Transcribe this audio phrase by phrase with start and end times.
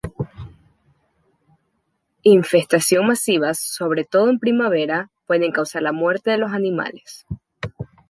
[2.23, 7.27] Infestaciones masivas, sobre todo en primavera, pueden causar la muerte de los animales.